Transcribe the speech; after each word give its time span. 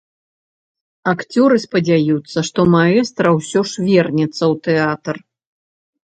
Акцёры 1.11 1.57
спадзяюцца, 1.65 2.37
што 2.47 2.59
маэстра 2.75 3.29
ўсё 3.39 3.61
ж 3.73 3.83
вернецца 3.89 4.43
ў 4.53 4.63
тэатр. 4.69 5.15